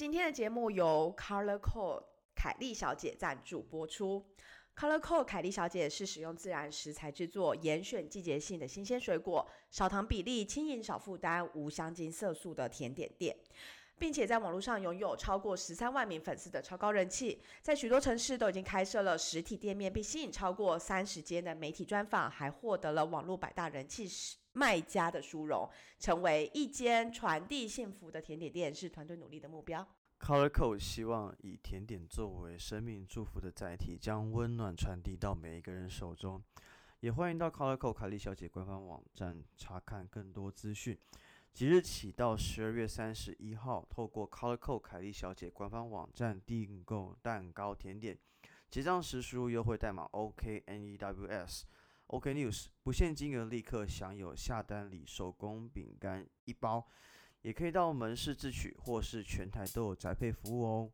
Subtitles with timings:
[0.00, 2.04] 今天的节目由 Color Code
[2.34, 4.24] 凯莉小姐赞助播出。
[4.74, 13.36] Color Code 凯莉小姐是使用自然食材制作，严选季节性的新鲜水果，少糖比例，轻盈少负担，无香精色素的甜点店。
[13.98, 24.08] 并且在网络上拥有超过十三万名粉丝的超高人气，在许多城市都已经开设了实体店面，并吸引超过三十间的媒体专访，还获得了网络百大人气
[24.52, 29.86] 卖家的殊荣，成为一间传递幸福的甜点店，是团队努力的目标。
[30.18, 36.42] Colorco 希望以甜点作为生命祝福的载体，将温暖传递到每一个人手中。
[37.00, 40.98] 也欢迎到 Colorco 凯莉小姐官方网站查看更多资讯。
[41.52, 48.18] 即日起到十二月三十一号，透过 Colorco 凯莉小姐官方网站订购蛋糕甜点，
[48.68, 51.62] 结账时输入优惠代码 OKNEWS
[52.18, 56.88] News，不限金额立刻享有下单礼手工饼干一包，
[57.42, 60.90] 也可以到门市自取，或是全台都有宅配服务哦。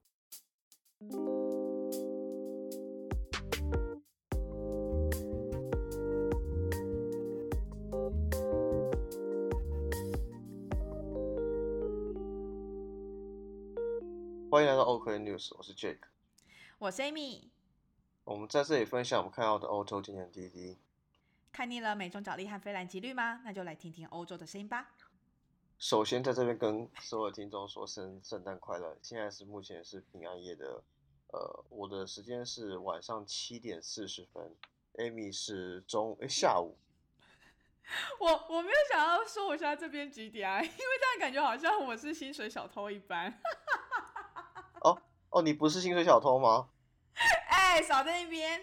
[14.50, 15.98] 欢迎来到 OK News，我是 Jake，
[16.78, 17.48] 我是 Amy。
[18.24, 20.78] 我们在这里分享我们看到的欧洲今年滴滴。
[21.56, 23.40] 看腻了美中角力和非蓝即绿吗？
[23.42, 24.90] 那就来听听欧洲的声音吧。
[25.78, 28.94] 首先在这边跟所有听众说声圣诞快乐。
[29.00, 30.84] 现在是目前是平安夜的，
[31.28, 34.54] 呃，我的时间是晚上七点四十分
[34.96, 36.76] ，Amy 是中诶下午。
[38.20, 43.32] 我我没有想要说我现在这边几点啊， 因为这样感觉好像我是薪水小偷一般。
[44.84, 46.68] 哦哦，你不是薪水小偷吗？
[47.48, 48.60] 哎，少在那边，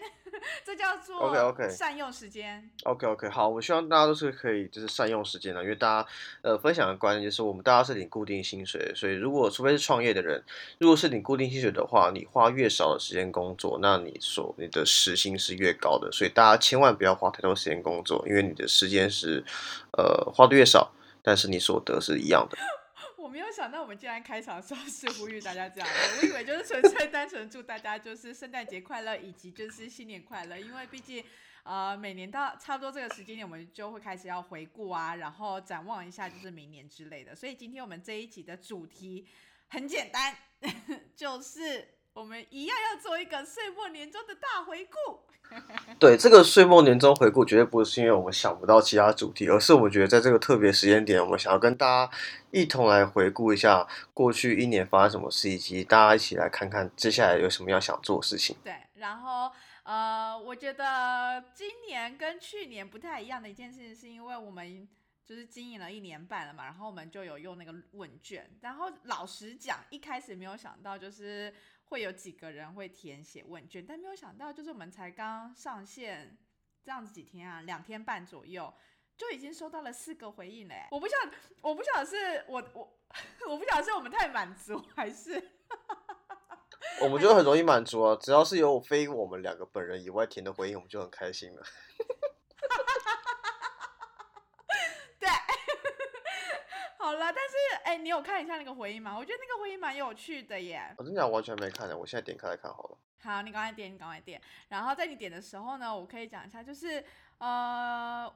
[0.64, 2.68] 这叫做 OK OK 善用时间。
[2.84, 6.08] OK OK，好，我希望大家都是可以就是善用时间的，因为大家
[6.42, 10.42] 呃分享的观念就是我们大家是领固定薪水，所以如果除非是创业的人，
[10.78, 19.44] 如果是领固定薪水的话，你花越少的时间工作，那你所你的时薪是越高的，所以大家千万不要花太多时间工作，因为你的时间是
[19.92, 22.56] 呃花的越少，但是你所得是一样的。
[23.34, 25.88] 没有想到我们竟然开场的时候是呼吁大家这样，
[26.20, 31.24] 我以为就是纯粹单纯祝大家就是圣诞节快乐，以及就是新年快乐，因为毕竟
[31.64, 39.26] 呃每年到差不多这个时间点，我们就会开始要回顾啊，然后展望一下就是明年之类的，所以今天我们这一集的主题
[39.66, 40.36] 很简单，
[41.16, 41.93] 就是。
[42.14, 45.20] 我们一样要做一个岁末年终的大回顾。
[45.98, 52.16] 对，这个岁末年终回顾绝对不是因为我们想不到其他主题，而是我们觉得在这个特别时间点，我们想要跟大家
[52.52, 58.56] 一同来回顾一下过去一年发生什么事，以及大家一起来看看接下来有什么要想做的事情。
[58.62, 59.50] 对，然后
[59.82, 64.88] 呃，我觉得今年跟去年不太一样的一件事情，是因为我们。
[65.26, 71.50] 就是经营了一年半了嘛，然后我们就有用那个问卷，然后老实讲，一开始没有想到就是
[71.86, 76.36] 会有几个人会填写问卷，但没有想到就是我们才刚上线
[76.82, 78.72] 这样子几天啊，两天半左右
[79.16, 80.88] 就已经收到了四个回应嘞。
[80.90, 81.14] 我不晓，
[81.60, 82.98] 我不晓得是我我
[83.48, 85.50] 我不晓得是我们太满足还是，
[87.00, 91.62] 我们就很容易满足啊，只要是有非我们两个本人以外填的回应，我们就很开心了。
[97.98, 99.16] 你有看一下那个回应吗？
[99.16, 100.94] 我觉得那个回应蛮有趣的耶。
[100.98, 102.98] 我真的完全没看的，我现在点开来看好了。
[103.22, 104.40] 好，你赶快点，你赶快点。
[104.68, 107.02] 然后在你点的时候呢，我可以讲一下，就是
[107.38, 108.30] 呃，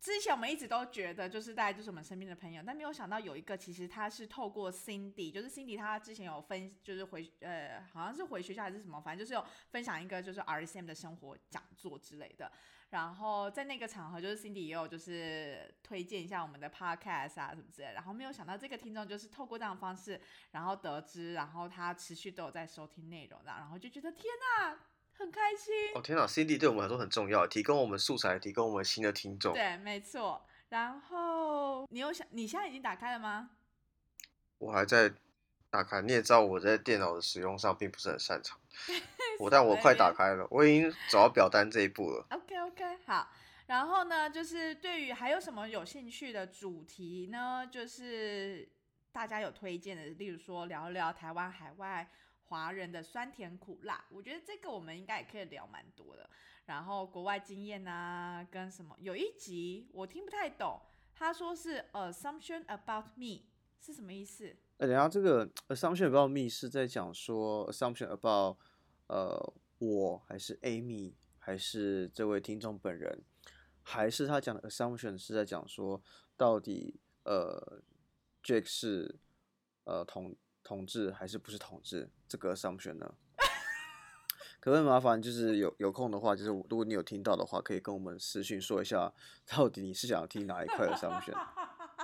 [0.00, 12.52] 之前我们一直都觉得就是大家就是我们身边的朋友，但没有想到有一个其实他是透过 Cindy，就是 Cindy 他之前有分，就是回呃好像是回学校还是什么，反正就是有分享一个就是 RSM 的生活讲座之类的。
[12.90, 17.92] 然后在那个场合，就是 Cindy 也有就是推荐一下我们的 Podcast 啊什么之类。
[17.92, 20.20] 然后没有想到这个听众就是透过这样的方式，
[20.52, 24.26] 然后得知，然后他持续都有在收听内容的，然后就觉得天
[24.60, 24.78] 哪，
[25.16, 25.72] 很开心。
[25.94, 29.54] 哦天哪，Cindy 对我们来说很重要，提供我们素材，提供我们新的听众。
[29.54, 30.44] 对，没错。
[30.68, 33.50] 然后你有想，你现在已经打开了吗？
[34.58, 35.12] 我还在
[35.70, 36.02] 打开。
[36.02, 38.58] 你也知道我在电脑的使用上并不是很擅长。
[39.38, 42.26] 我但我快打开了，我已经走到表单这一步了。
[42.30, 43.28] OK OK，好。
[43.66, 47.66] 然后呢，就是对于还有什么有兴趣的主题呢？
[47.70, 48.68] 就是
[49.12, 52.10] 大家有推荐的，例如说聊一聊台湾海外
[52.48, 56.28] 华人的酸甜苦辣，我觉得这个我们应该也可以聊蛮多的。
[56.66, 58.96] 然后国外经验啊，跟什么？
[59.00, 60.80] 有一集我听不太懂，
[61.14, 63.42] 他说是 assumption about me
[63.80, 64.56] 是什么意思？
[64.78, 68.56] 哎，等下这个 assumption about me 是在讲说 assumption about
[69.08, 73.22] 呃，我还是 Amy，还是这位听众本人，
[73.82, 76.02] 还是他讲的 assumption 是在讲说，
[76.36, 77.82] 到底呃
[78.42, 79.18] ，Jake 是
[79.84, 83.14] 呃同同志还是不是同志这个 assumption 呢？
[84.58, 89.12] 可不可以麻烦就是有有空的话，就是如果你有听到的话，可以跟我们私讯说一下，
[89.46, 91.32] 到底你是想要听哪一块的 assumption？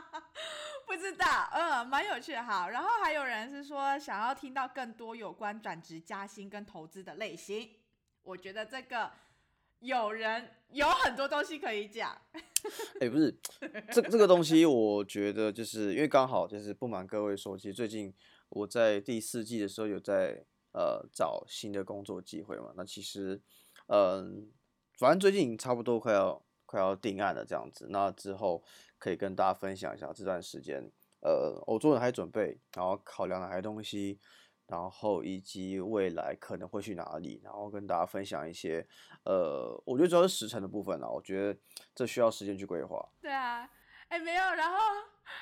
[0.86, 2.44] 不知道，嗯，蛮有趣的。
[2.44, 7.68] 好，然后还有人是说想要听到更多有关转职加薪跟投资的类型。
[8.22, 9.10] 我觉得这个
[9.80, 12.16] 有人有很多东西可以讲。
[13.00, 13.36] 哎、不是，
[13.90, 18.14] 这这个东西，我觉得就是因为刚好就是不瞒各位说，其实最近
[18.50, 22.72] 我在第四季的时候有在呃找新的工作机会嘛。
[22.76, 23.40] 那其实，
[23.86, 24.52] 嗯、
[24.98, 27.88] 反正最近差不多快要快要定案了这样子。
[27.90, 28.62] 那之后
[28.98, 34.20] 可以跟大家分享一下这段时间，呃，我做了哪些准备，然后考量哪些东西，
[34.66, 38.86] 然后以及未来可能会去哪里，然后跟大家分享一些，
[39.24, 41.58] 呃，我觉得主要是时程的部分啊，我觉得
[41.94, 43.04] 这需要时间去规划。
[43.20, 43.68] 对啊，
[44.10, 44.76] 哎，没有，然后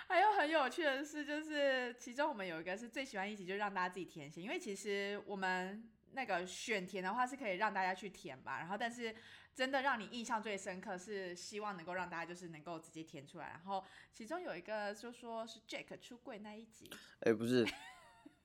[0.07, 9.17] 还有很有趣的事，就是其中我们有一个是最喜欢一集，就让大家自己填写，因为其实我们那个选填的话是可以让大家去填吧，然后但是
[9.55, 13.83] 真的让你印象最深刻是希望能够让大家就是能够直接填出来，然后
[14.13, 17.65] 其中有一个就说是 Jack 出柜那一集，哎、不是，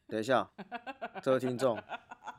[0.08, 0.50] 等一下，
[1.22, 1.78] 这位听众，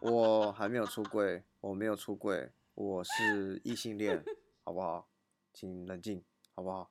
[0.00, 4.24] 我还没有出柜，我没有出柜，我是异性恋，
[4.64, 5.06] 好不好？
[5.52, 6.90] 请冷静，好不好？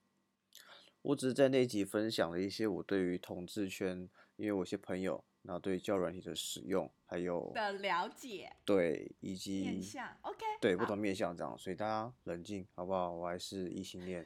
[1.03, 13.11] 我只是在那集分享了一些我对于同志圈，因为我一些朋友，然后对教软体的使用，还有的了解对以面及向，OK，对不同面向这样，所以大家冷静，好不好？
[13.11, 14.25] 我还是异性恋。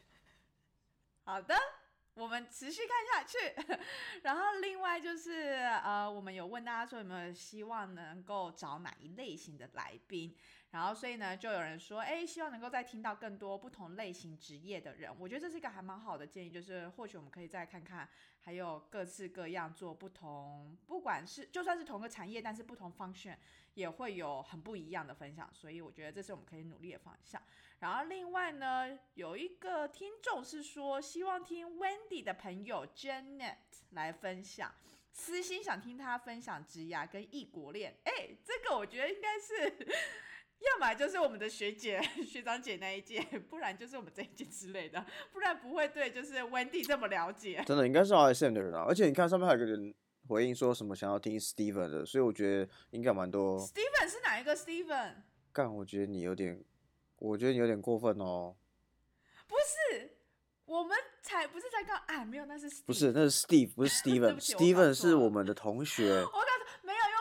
[1.25, 1.55] 好的，
[2.13, 3.77] 我们持续看下去。
[4.21, 5.31] 然后另外就是
[5.83, 10.33] 呃，我们有问大家说有没有希望能够找哪一类型的来宾，
[10.69, 15.11] 然后所以呢，就有人说，哎，希望能够再听到更多不同类型职业的人。
[15.17, 18.07] 我觉得这是一个还蛮好的建议，就是或许我们可以再看看，
[18.41, 23.37] 还有各式各样做不同，不管是就算是同个产业，但是不同 function
[23.75, 25.49] 也会有很不一样的分享。
[25.53, 27.41] 所以我觉得这是我们可以努力的方向。
[27.79, 33.55] 然后另外呢，有一个听众是说，希望听 Wendy 的朋友 Janet
[33.91, 34.73] 来分享，
[35.13, 37.95] 私心想听他分享职涯跟异国恋。
[38.03, 39.87] 哎，这个我觉得应该是，
[40.59, 47.63] 要么就是我们的学姐 学长姐那一届，不然就是我们这一届之类的，不然不会对就是 Wendy 这么了解。
[47.65, 49.93] 真的应该是 RSM 的人啊，而且你看上面还有个人
[50.27, 53.59] 回应说什么想要听 Steven 的，所以我觉得应该蛮多。
[53.59, 55.15] Steven 是哪一个 Steven？
[55.53, 56.63] 干，我觉得你有点，
[57.17, 58.55] 我觉得你有点过分哦。
[59.47, 59.55] 不
[59.93, 60.17] 是，
[60.65, 66.21] 我们才不是才刚啊，没有，那是 Steve 不是，那是 Steve，不是 Steven，Steven 是我们的同学。
[66.33, 66.43] 我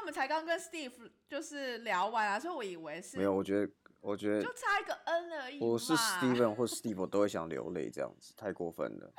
[0.07, 9.13] 们才刚跟 Steve 就是聊完啊，所以我以为是没有，我觉得，我觉得就差一个 N 而已我是 Steven 或 Steve，我都会想流泪，这样子太过分了。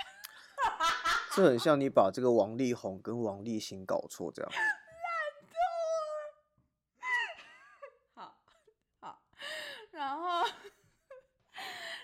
[1.36, 4.52] 这很像你把这个王力宏跟王力行搞错这样。
[8.14, 8.40] 好
[9.02, 9.22] 好，
[9.92, 10.24] 然后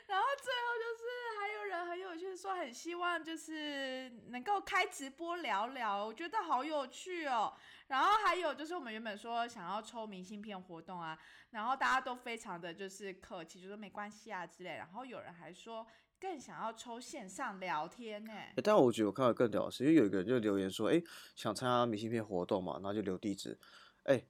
[0.07, 7.53] 然后最后就是还有人很有趣地说，很希望就是能够开直播聊聊，我觉得好有趣哦。
[7.87, 11.19] 然后还有就是我们原本说想要抽明信片活动啊，
[11.49, 14.69] 然后大家都非常的就是客气，就说没关系啊之类。
[14.71, 15.85] 然后有人还说
[16.19, 21.03] 更想要抽线上聊天呢、欸但我觉得我看到更屌的是，因为有一个人就留言说，哎、
[21.35, 23.59] 想参加明信片活动嘛，然后就留地址，
[24.03, 24.25] 哎、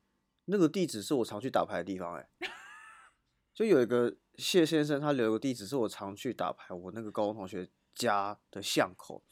[0.45, 2.27] 那个地址是我常去打牌的地方、哎，
[3.53, 9.23] 就有一个谢先生，他留个地址是我常去打牌，我那个高中同学家的巷口。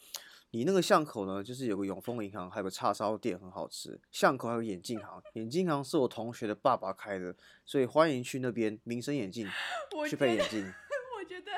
[0.54, 3.98] 你那个巷口呢，就是有个永丰银行，还有个叉烧店很好吃。
[4.12, 7.34] 巷口还有眼镜行，眼镜行是我同学的爸爸开的，
[7.66, 9.48] 所以欢迎去那边民生眼镜
[10.10, 10.62] 去配眼镜。
[11.16, 11.52] 我觉得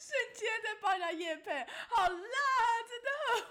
[0.00, 1.50] 瞬间在帮人家夜配，
[1.90, 3.42] 好辣啊，真的很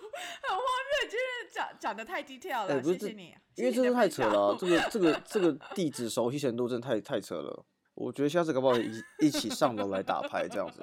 [0.50, 7.64] 很荒谬，就是讲讲的太 detail 了，哎不是谢谢你，因为这是太扯了啊、这个这个这个地址熟悉程度真的太太扯了。
[8.02, 10.82] 我觉得下次搞不好一一起上楼来打牌这样子。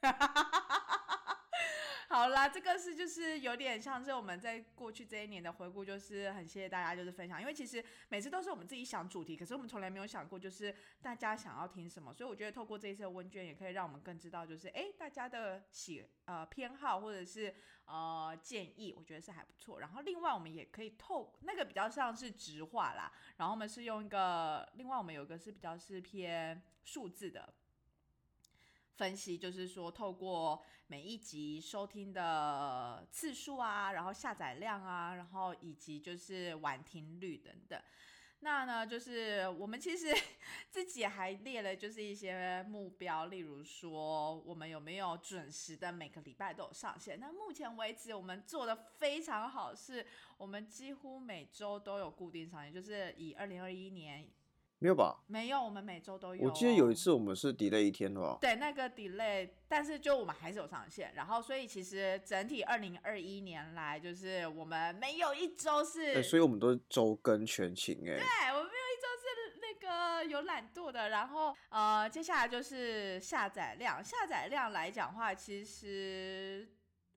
[2.18, 19.78] 好啦，这个是就是有点像是我们在过去这一年的回顾，就是很谢谢大家就是分享，因为其实每次都是我们自己想主题，可是我们从来没有想过就是大家想要听什么，所以我觉得透过这一次的问卷，也可以让我们更知道就是哎大家的喜呃偏好或者是呃建议，我觉得是还不错。
[19.78, 27.54] 然后另外我们也可以透那个比较像是直话啦，然后我们是用一个另外我们有一个是比较是偏数字的。
[28.98, 37.80] 分析就是说，透过每一集收听的次数啊，然后下载量啊，然后以及就是晚听率等等。
[38.40, 40.12] 那呢，就是我们其实
[40.68, 47.20] 自己还列了，就是一些目标，例如说我们有没有准时的每个礼拜都有上线。
[47.20, 50.04] 那目前为止，我们做的非常好，是
[50.36, 54.28] 我们几乎每周都有固定上线，就是以二零二一年。
[54.80, 55.18] 没有吧？
[55.26, 56.46] 没有，我们每周都有。
[56.46, 58.38] 我记得有一次我们是 delay 一天的吧？
[58.40, 61.12] 对，那个 delay，但是就我们还是有上线。
[61.14, 68.18] 然后，所以其实整体二零二一年来，就是我们没有一周是，所以我们都是周更全勤哎。
[68.18, 71.08] 对，我们没有一周是那个有懒惰的。
[71.08, 76.68] 然后，呃，接下来就是下载量，下载量来讲话，其实。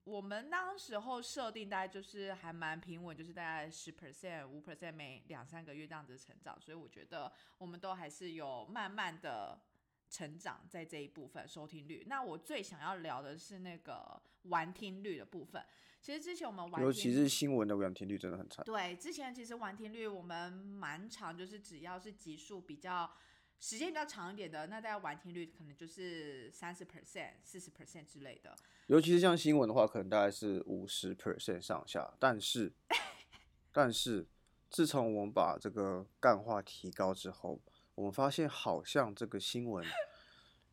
[0.03, 9.61] 我们当时候设定大概就是还蛮平稳，就是大概十 percent、五 percent 每两三个月这样子成长，所以我觉得我们都还是有慢慢的
[10.09, 12.03] 成长在这一部分收听率。
[12.07, 15.63] 那我最想要聊的是那个完听率的部分。
[16.01, 18.63] 其实之前我们玩，尤其是新闻的完听率真的很差。
[18.63, 23.11] 对，之前其实完听率我们蛮长，就是只要是集数比较。
[23.61, 28.55] 时间比较长一点的，那大家完听率可能就是三十 percent、四十 percent 之类的。
[28.87, 32.11] 尤其是像新闻的话，可能大概是五十 percent 上下。
[32.19, 32.73] 但是，
[33.71, 34.25] 但是
[34.71, 37.61] 自从我们把这个干话提高之后，
[37.93, 39.85] 我们发现好像这个新闻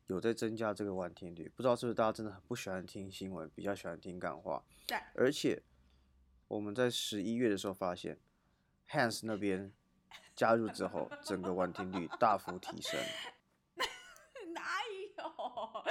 [0.07, 1.47] 有在增加这个完听率。
[1.55, 4.65] 不知道是不是大家真的很不喜欢听新闻，比较喜欢听干话。
[4.87, 4.97] 对。
[5.15, 5.63] 而且
[6.49, 8.19] 我们在十一月的时候发现
[8.89, 9.75] ，Hans 那边。
[10.39, 12.97] 加入之后，整个完听率大幅提升。
[14.55, 14.63] 哪
[15.17, 15.25] 有？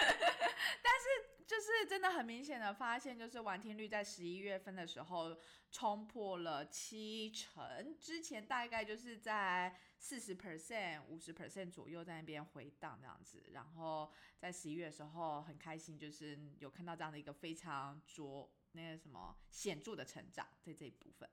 [0.82, 5.38] 但是就是真的很明显的发现，就是完听率在十一月份的时候
[5.70, 13.44] 冲破了七成，之前大概就是在四十 percent、五十 percent 左右在那边回荡这样子。
[13.52, 21.30] 然后在十一月的时候很开心，就是有看到这样的一个非常卓那个什么显著的成长在这一部分。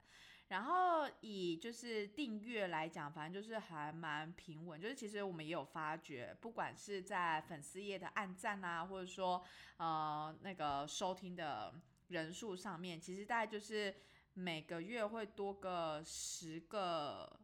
[0.49, 4.79] 然后以就是订阅来讲，反正就是还蛮平稳。
[4.81, 9.43] 就是其实我们也有发觉，不管是在粉丝页的按赞啊，或者说
[9.79, 11.75] 呃那个收听的
[12.09, 13.95] 人数上面，其实大概就是
[14.35, 17.41] 每个月会多个十个、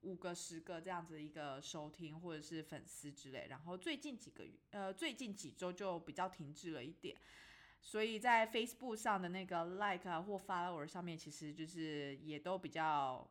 [0.00, 3.46] 五个、十个这样子一个收听或者是粉丝之类。
[3.50, 7.14] 然后最近几个月，呃最近几周就比较停滞了一点。
[7.80, 13.28] 所以在 Facebook 上的那个 Like 啊或 Follower 上面，其实就是也都比较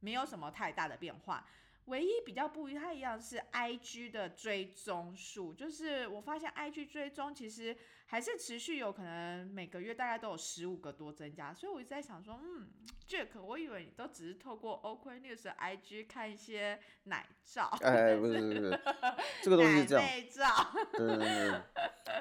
[0.00, 1.46] 没有什么太大的变化。
[1.86, 12.68] 唯一比较不太一样是 IG 的追踪数，就是我发现 IG 追踪其实还是持续有可能每个月大概都有十五个多增加，所以我一直在想说，嗯
[13.08, 18.80] ，Jack，我以为你都只是透过 OK News 的 IG 看一些奶照，哎，不是不是，
[19.42, 20.04] 这个东西是这样，
[20.92, 21.50] 对对对，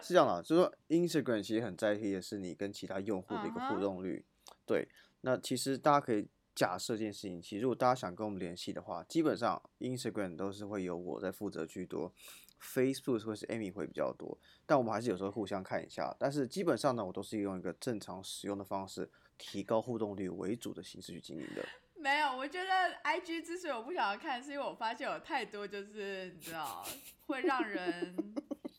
[0.02, 4.26] 是这样的，就是说 Instagram 其实很在意的是你跟其他用户的一个互动率，
[4.66, 4.88] 对，
[5.22, 6.28] 那其实大家可以。
[6.54, 12.14] 假设这件事情，其实如果大家想跟我们联系的话，基本上 Instagram 都是会由我在负责居多
[12.62, 16.16] ，Facebook 会是 Amy 会比较多，但我们还是有时候互相看一下。
[16.20, 21.66] 但是基本上呢，我都是用一个正常使用的方式，提高互动率为主的形式去经营的。
[21.96, 22.70] 没有，我觉得
[23.04, 26.84] IG 之所以我不想要看，是因为我发现有太多就是你知道
[27.28, 28.16] 会让人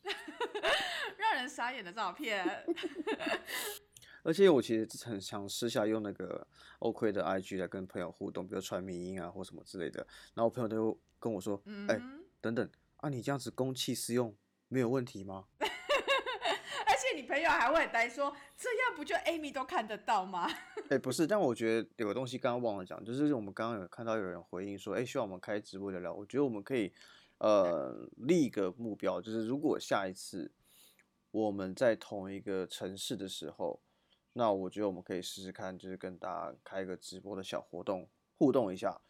[1.16, 2.66] 让人傻眼的照片。
[4.22, 6.46] 而且我其实很想私下用那个
[6.78, 10.06] OK 的 IG 来跟朋友互动，比如传迷音啊或什么之类的。
[10.34, 12.00] 然后我朋友都跟我说：“哎，
[12.40, 14.34] 等等，啊你这样子公器私用
[14.68, 20.48] 没有问题吗？” 而且你朋友还会担说：“这样不就 Amy 都看得到吗？”
[20.88, 26.92] 哎，不是，但我觉得有个东西刚刚忘了讲，就是我们刚刚有看到有人回应说：“哎，希望我们开直播聊聊。”我觉得我们可以
[27.38, 30.52] 呃立一个目标，就是如果下一次
[31.32, 33.80] 我们在同一个城市的时候。
[34.34, 38.08] 那我觉得我们可以试试看，就是跟大家开一个直播的小活动，
[38.38, 39.00] 互动一下。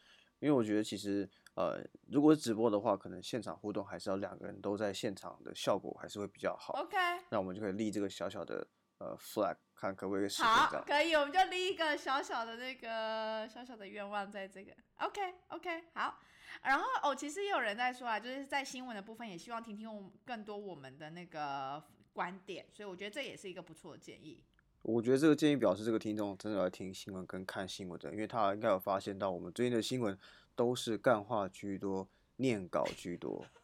[0.41, 6.75] 因为我觉得其实，呃，如果是直播的话，可能现场互动还是要两个人都在现场的效果还是会比较好。
[6.83, 6.97] OK，
[7.31, 8.67] 那我们就可以立这个小小的
[8.99, 10.45] 呃 flag，看可不可以实现。
[10.45, 14.73] 好，可以，我们就立一个小小的那个小小的愿望在这个。
[14.97, 16.19] OK，OK，好。
[16.64, 21.81] 然后哦，其实也有人在说啊，就是在新闻的部分也希望听听更多我们的那个
[22.12, 24.45] 观点，所以我觉得这也是一个不错的建议。
[24.82, 30.18] 我觉得这个建议表示这个听众真的来听新闻跟看新闻的，因为他应该有发现到我们最近的新闻
[30.56, 33.46] 都是干话居多，念稿居多。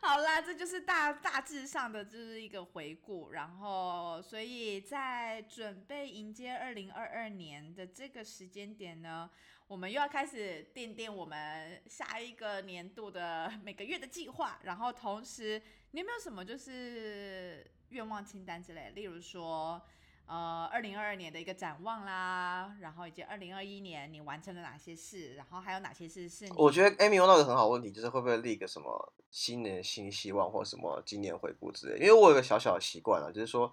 [0.00, 9.28] 好啦，这就是大大致上的就是一个回顾，然后所以在准备迎接二零二二年的这个时间点呢，
[9.66, 17.70] 我们又要开始奠定我们下一个年度的每个月的计划，然后同时你有没有什么就是？
[17.90, 19.80] 愿望清单之类，例如说，
[20.26, 31.98] 呃二零二二年的一个展望啦，然后以及二零二一年你完成了哪些事，然后还有哪些事是我觉得 Amy 问到一个很好问题，就是会不会立个什么新年新希望或什么今年回顾之类。
[31.98, 33.72] 因为我有个小小的习惯啊，就是说，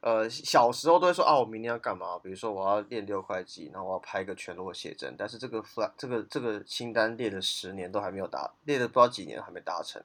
[0.00, 2.16] 呃，小时候都会说啊，我明年要干嘛？
[2.20, 5.16] 比如说我要练六块肌，然后我要拍一个全裸写真。
[5.18, 10.00] 但是这个 flag 这个这个清单列了十年都还没有达，列了不知道几年还没达成，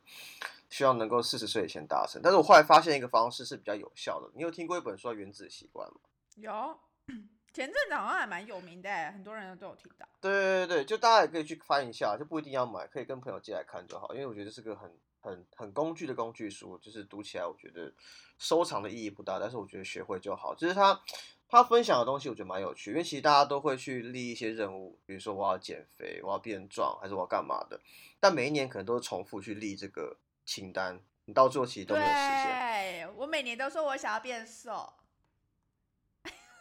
[0.74, 2.20] 希望能够四十岁以前达成。
[2.24, 4.28] 但是我后来发现一个方式是比较有效的。
[4.34, 6.00] 你有听过一本书叫《原子习惯》吗？
[6.38, 6.80] 有
[7.54, 10.10] 前阵子好像还蛮有名的，很多人都有听到。
[10.20, 14.12] 对对对对，就大家也可以去翻一下，就不一定要买，可以跟朋友借来看就好。
[14.16, 17.94] 因为我觉得是个很很很工具的工具书，就是读起来我觉得
[18.40, 20.56] 收藏的意义不大，但是我觉得学会就好。
[20.56, 21.00] 就是他
[21.48, 27.80] 他分享的东西，我觉得蛮有趣，因为其实大家都会去立一些任务，比如说我要减肥，我要变壮，还是我要干嘛的。
[28.20, 32.46] 但每一年可能都是重复去立这个清单，你到最后其实都没有实现。
[32.46, 34.72] 对，我每年都说我想要变瘦，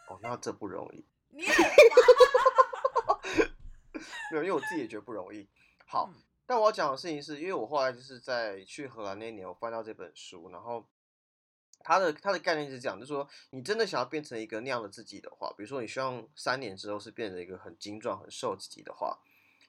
[0.08, 1.04] 哦，那这不容易。
[4.30, 5.48] 没有，因为我自己也觉得不容易。
[5.86, 10.86] 好，嗯但我要讲的事情是，因为我后来就是在去荷兰那年，我翻到这本书，然后
[11.80, 19.18] 它的它的概念是这样，就是说你真的想要变成一个那样的自己的话，比如说你希望三年之后是变成一个很精壮、很瘦自己的话，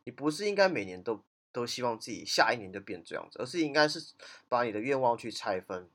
[0.03, 4.03] 你不是应该每年都都希望自己下一年就变这样子，而是应该是
[4.49, 5.87] 把你的愿望去拆分。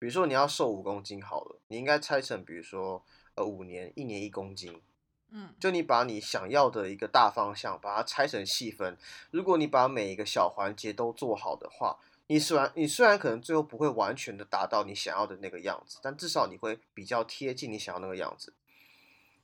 [0.00, 3.04] 比如说你要瘦五公斤好了，你应该拆成比如说
[3.36, 4.80] 呃五年，一年一公斤。
[5.34, 8.98] 嗯，就你把你想要的一个大方向，把它拆成细分。
[9.30, 18.52] 如果你把每一个小环节都做好的话，你虽然你虽然可能最后不会完全的达到你想要的那个样子，但至少你会比较贴近你想要那个样子。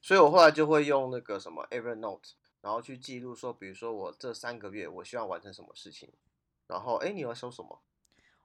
[0.02, 6.12] 所以我后来就会用那个什么 Evernote，然后去记录说，比如说我这三个月我需要完成什么事情，
[6.66, 7.80] 然后哎，你要说什么？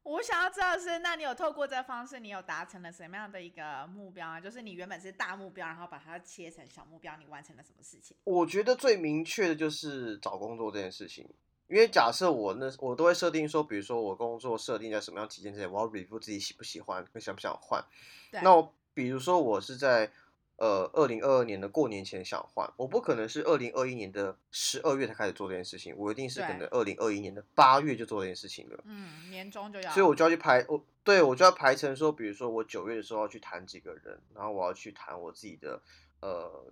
[0.04, 4.42] 我想要知道的是，那你有透过这个方式，你有达成了什么样的一个目标啊？
[4.42, 8.18] 就是你原本是大目标，然后把它切成小目标，你完成了什么事情？
[8.26, 11.26] 我觉得最明确的就是找工作这件事情，
[11.68, 17.82] 因为假设我那我都会设定说，比如说我工作设定在什么样期间之内，我要 review 自己喜不喜欢，跟想不想换。
[18.30, 20.12] 对，那我比如说我是在
[20.58, 28.80] 呃二零二二年的过年前想换，我不可能是二零二一年的十二月才开始做这件事情，我一定是可对能二零二一年的八月就做这件事情了。
[28.86, 35.82] 嗯，年终就要，所以我就要去排，我对我就要排成说，比如说我九月的时候要去谈几个人，然后我要去谈我自己的
[36.22, 36.66] 呃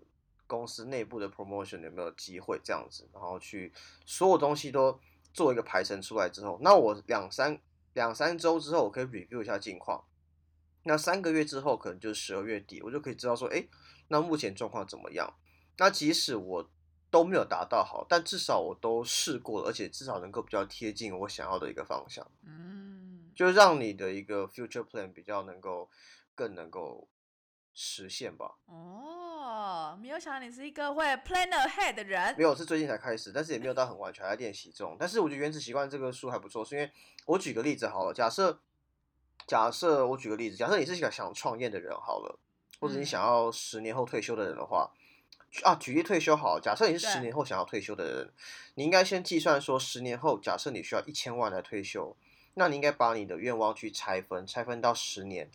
[0.48, 3.74] 公司内部的 promotion 有没有机会这样子，然后去
[4.06, 4.98] 所有东西都
[5.34, 7.60] 做一个排程出来之后，那我两三
[7.94, 10.04] 两三周之后，我可以 review 一下近况。
[10.84, 13.68] 那三个月之后，可能就是十二月底，我就可以知道说，哎，
[14.08, 15.34] 那目前状况怎么样？
[15.78, 16.72] 那即使我
[17.10, 22.26] 都没有达到好，但至少我都试过了，而且至少能够比较贴近我想要的一个方向。
[22.46, 25.90] 嗯，就让你的一个 future plan 比较能够
[26.36, 27.08] 更能够
[27.74, 28.56] 实现吧。
[28.66, 32.44] 哦，没有想到你是一个会 plan ahead 的人没。
[32.44, 34.96] 有，是最近才开始，但是也没有到很完全，还在练习中。
[35.00, 36.92] 但是我觉得《原子习惯》这个书还不错，是因为
[37.26, 38.62] 我举个例子好了，假设
[39.52, 42.40] 假设我举个例子，假设你是想想创业的人好了，
[42.80, 44.90] 或者你嗯想要十年后退休的人的话。
[45.64, 48.34] 啊，举例退休好了，假设你是十年后想要退休的人，
[48.76, 52.16] 你应该先计算说，十年后假设你需要一千万来退休，
[52.54, 55.52] 那你应该把你的愿望去拆分，拆分到十年。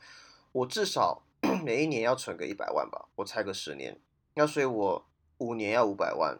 [0.52, 1.22] 我至少
[1.64, 3.98] 每一年要存个一百万吧，我拆个十年，
[4.34, 5.06] 那所以我
[5.38, 6.38] 五年要五百万，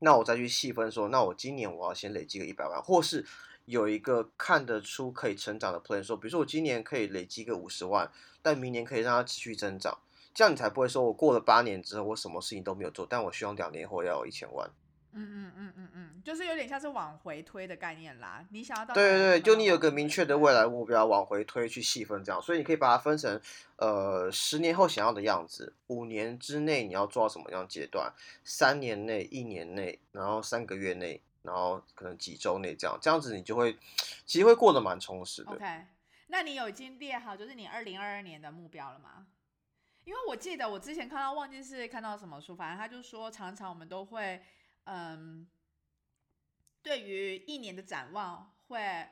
[0.00, 3.24] 那我再去细分说，那我今年我要先累积个一百万，或是
[3.68, 9.98] 有一个看得出可以成长的 plan，说，比如说我今年可以累积个五十万，但明年可以让它持续增长，
[10.32, 14.70] 这样你才不会说我过了八年之后我什么事情都没有做，但我希望两年后要有一千万。
[15.12, 18.44] 嗯嗯嗯嗯嗯，就是有点像是往回推的概念啦。
[18.50, 23.40] 你想要到对对对，就你有个个明确的未来目标，往回推去细分这样，所以你可以把它分成
[23.76, 28.12] 呃十年后想要的样子，五年之内你要做到什么样阶段，
[28.44, 33.78] 三年内、一年内，然后三个月内，然后可能几周内这样，这样子你就会
[34.26, 35.52] 其实会过得蛮充实的。
[35.52, 35.86] OK，
[36.28, 39.26] 那你有已经列好就是你二零二二年的目标了吗？
[40.04, 44.42] 因为我记得我之前看到忘记是看到什么书，反正他就说常常我们都会
[44.84, 45.46] 嗯，
[46.82, 49.06] 对于一年的展望会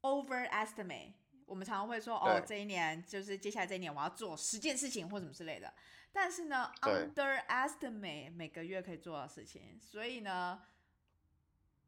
[0.00, 1.12] overestimate。
[1.44, 5.70] 我们常常会说，哦，这一年就是接下来这一年我要做十件事情或什么之类的。
[6.10, 10.62] 但是呢，underestimate 每个月可以做的事情，所以呢，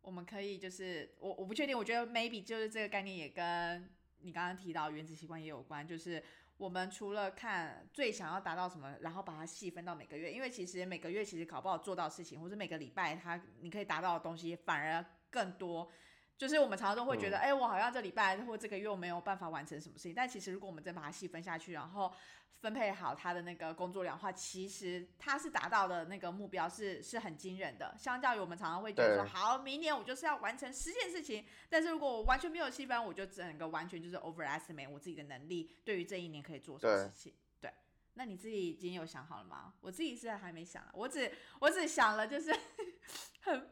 [0.05, 3.89] 我们可以就是我我不确定，我觉得 maybe 就是这个概念也跟
[4.21, 6.23] 你刚刚提到原子习惯也有关，就是
[6.57, 15.91] 我们除了看最想要达到什么，然后把它细分到每个月，因为其实每个月其实考不好做到事情，或者每个礼拜它你可以达到的东西反而更多，
[16.37, 22.13] 就是我们常常都会觉得，嗯哎、我好像这礼拜或这个月我没有办法完成什么事情，但其实如果我们真把它细分下去，然后
[22.61, 27.95] 分配好他的那个工作量的话，其实他是达到的那个目标是是很惊人的。
[27.99, 37.35] 相较于我们常常会觉得说，好，明年我就是要完成十件事情，但是如果我完全没有细分，我就整个完全就是 overestimate 我自己的能力，对于这一年可以做什么事情。
[37.61, 37.71] 对，
[38.15, 39.75] 那你自己已经有想好了吗？
[39.83, 42.51] 我自己是还没想，我只我只想了，就是
[43.43, 43.71] 很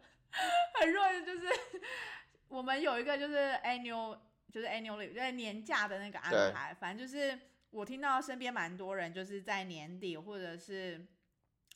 [0.75, 1.46] 很弱的，就是
[2.53, 3.35] 我们有一个就是
[3.65, 4.19] annual
[4.53, 7.38] 就是 annual 就是年假的那个安排，反正就是
[7.71, 11.07] 我听到身边蛮多人就是在年底或者是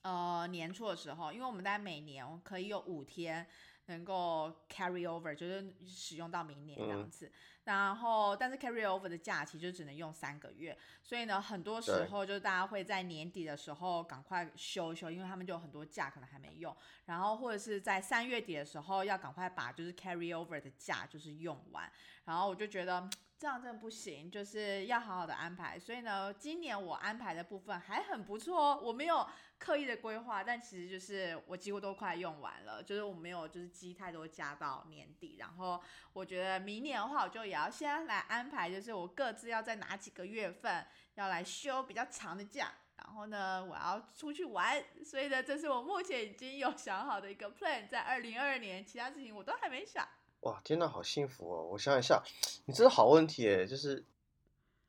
[0.03, 3.47] 呃年初的时候，因为我们在每年可以有五天
[3.87, 7.33] 能够 carry over，就是使用到明年这样嗯子。
[7.65, 16.75] 然后，但是 carry over 的假期就只能用三个月，所以呢，很多时候就大家会在年底的时候赶快休一休，因为他们就有很多假可能还没用。
[17.07, 21.91] 然后或者是在三月底的时候要赶快把就是 carry over 的假就是用完。
[22.25, 25.79] 然后我就觉得嗯这样真的不行，就是要好好的安排。
[25.79, 35.37] 所以呢，今年我安排的部分还很不错哦，我没有刻意的规划，但其实就是我几乎都快用完了，就是我没有就是积太多加到年底。
[35.39, 35.79] 然后
[36.15, 42.73] 我觉得明年的话，我就也要先来安排，就是我各自要在哪几个月份要来休比较长的假。
[42.97, 50.09] 然后呢，我要出去玩，所以呢，这是我目前已经有想好的一个 plan，在二零二二年，其他事情我都还没想。
[50.47, 51.69] 哇，天呐，好幸福哦！
[51.73, 52.23] 我想一下，
[52.67, 54.05] 你这是好问题诶，就是，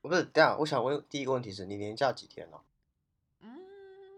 [0.02, 2.60] 不是，等一下，我想问第一个问题是你年假几天呢、
[3.41, 3.60] 嗯，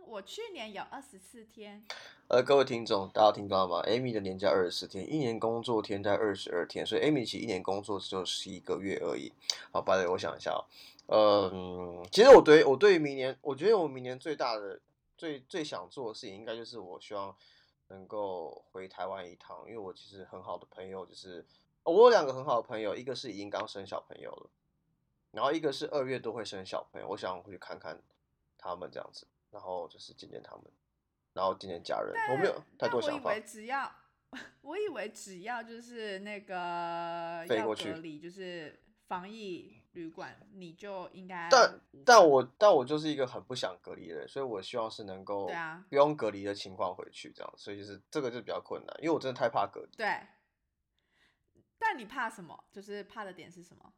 [0.06, 1.82] 我去年有二十四天，
[2.28, 9.32] 呃，各位听众，大家听到吗？Amy 的年假二十四天，一年工作天在二十二天，所以 Amy 其实一年工作只有十一个月而已。
[9.72, 10.52] 好，by the 我想一下
[11.06, 14.82] 哦，嗯，其实我对我对于明年，我觉得我明年最大的、
[15.18, 17.34] 最最想做的事情，应该就是我希望
[17.90, 21.46] 能够回台湾一趟，因为我其实很好的朋友就是，
[21.84, 24.50] 哦我有两个很好的朋友，一个是已经刚生小朋友了，
[25.32, 28.02] 然后一个是二月都会生小朋友，我想回去看看
[28.58, 30.66] 他们这样子，然后就是见见他们。
[31.32, 33.40] 然后见见家人，我没有太多想法为。
[33.42, 33.90] 只要，
[34.62, 49.90] 我以为只要就是那个要飞过去隔离，就是防疫旅馆，你就应该但但我但我就是一个很不想隔离的人，所以我希望是能够对啊不用隔离的情况回去这样，所以就是这个就比较困难，因为我真的太怕隔离。
[49.98, 50.08] 对。
[51.82, 52.62] 但你怕什么？
[52.72, 53.94] 就是怕的点是什么？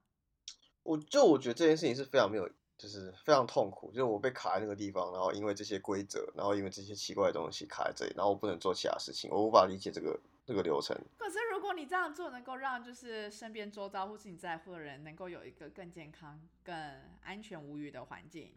[0.84, 10.20] 我就我觉得这件事情是非常没有，就是非常痛苦，就是我被卡在那个地方，然后因为这些规则，然后因为这些奇怪的东西卡在这里，然后我不能做其他事情，我无法理解这个
[10.52, 10.96] 这个流程。
[11.18, 16.76] 可是如果你这样做，能够让就是身边周遭或是你在乎的人，能够有一个更健康、更
[17.24, 18.54] 安全无虞的环境。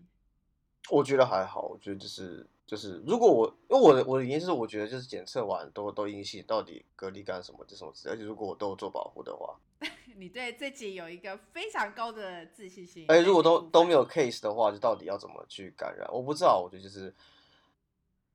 [0.90, 9.58] 我觉得还好，我觉得就是就是，如果我因为我的我的原因是，我觉得就是检测完都都阴性，到底隔离干什么这什么之类，而且如果我都有做保护的话，
[10.16, 13.06] 你对自己有一个非常高的自信心。
[13.08, 16.06] 哎如果都都没有 case 的话，就到底要怎么去感染？
[16.12, 17.14] 我不知道，我觉得就是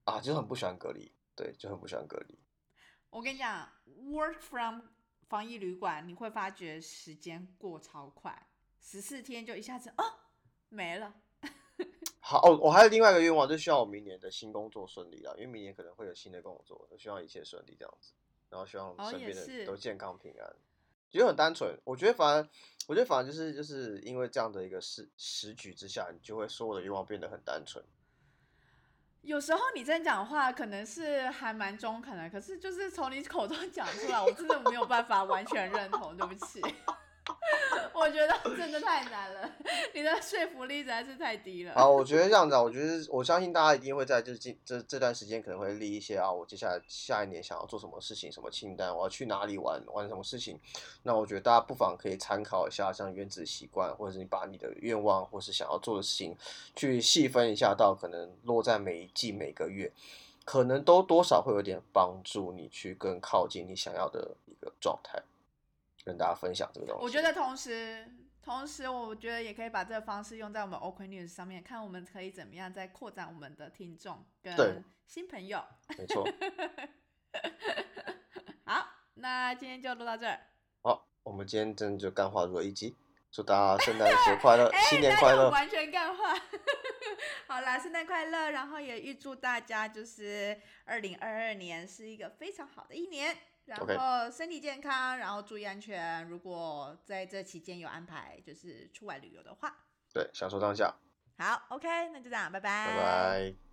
[0.06, 2.36] 啊，就是很不喜欢隔离，对，就很不喜欢隔离。
[3.12, 3.68] 我跟你讲
[4.06, 4.82] ，work from
[5.28, 8.48] 防疫旅馆，你会发觉时间过超快，
[8.80, 10.06] 十四天就一下子啊
[10.70, 11.14] 没了。
[12.20, 18.14] 好哦，我还有另外一个愿望，就希望我明年的新工作顺利啦，因为明年可能会有新的工作，就希望一切顺利这样子，
[18.50, 20.56] 然后希望哦身边的人都健康平安。
[21.10, 22.48] 其实很单纯，我觉得反而，
[22.88, 27.84] 我觉得反而就是就是因为这样的一个时时局之下，你就会所有的愿望变得很单纯。
[29.22, 36.62] 有时候你这样讲话可能是还蛮中肯的，可是就是从你口中讲出来，我真的没有办法完全认同，对不起。
[38.00, 39.52] 我觉得真的太难了，
[39.94, 41.74] 你的说服力实在是太低了。
[41.76, 50.58] 好，我 觉得这样子啊，我觉得我相信大家一定会在就是这这这段时间可能会立一些啊，我接下来下一年想要做什么事情，什么清单，我要去哪里玩，玩什么事情。
[51.04, 56.38] 那我觉得大家不妨可以参考一下，像原子习惯，或者是你把你的愿望或是想要做的事情，
[56.76, 59.92] 去细分一下，到可能落在每一季每个月，
[60.46, 65.22] 可能都多少会有点帮助你去更靠近你想要的一个状态，
[66.04, 67.04] 跟大家分享这个东西。
[67.04, 68.06] 我觉得同时，
[68.42, 75.64] 同时我觉得也可以把这个方式用在我们 OK News 上面，看我们可以怎么样再扩展我们的听众跟新朋友。
[75.98, 76.28] 没错。
[78.66, 80.40] 好，那今天就录到这儿。
[80.82, 82.96] 好，我们今天真的就干话如了一集，
[83.32, 85.50] 祝大家圣诞节快乐， 新年哎快乐！
[85.50, 86.36] 完全干话。
[87.48, 88.52] 好啦，圣诞快乐！
[88.52, 93.36] 然后也预祝大家就是二零二二年是一个非常好的一年，
[93.70, 96.28] 然后身体健康，然后注意安全。
[96.28, 99.76] 如果在这期间有安排就是出外旅游的话，
[100.12, 100.94] 对，享受当下，
[101.38, 103.69] 好，OK，那就这样，拜拜，拜拜。